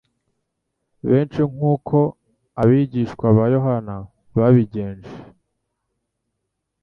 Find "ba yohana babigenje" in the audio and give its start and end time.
3.37-5.13